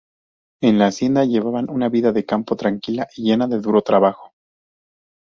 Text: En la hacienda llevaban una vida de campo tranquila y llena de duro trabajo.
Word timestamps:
En 0.63 0.79
la 0.79 0.87
hacienda 0.87 1.25
llevaban 1.25 1.69
una 1.69 1.87
vida 1.87 2.11
de 2.11 2.25
campo 2.25 2.55
tranquila 2.55 3.07
y 3.15 3.21
llena 3.25 3.47
de 3.47 3.59
duro 3.61 3.83
trabajo. 3.83 4.31